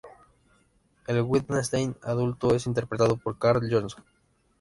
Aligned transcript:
El 1.05 1.21
Wittgenstein 1.21 1.95
adulto 2.01 2.55
es 2.55 2.65
interpretado 2.65 3.17
por 3.17 3.37
Karl 3.37 3.69
Johnson. 3.71 4.03